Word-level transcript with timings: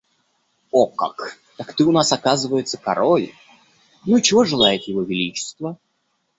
О 0.71 0.87
как! 0.87 1.37
Так 1.57 1.75
ты 1.75 1.83
у 1.83 1.91
нас, 1.91 2.11
оказывается, 2.11 2.79
король? 2.79 3.33
Ну 4.03 4.17
и 4.17 4.21
чего 4.23 4.43
желает 4.45 4.85
его 4.87 5.03
Величество? 5.03 5.77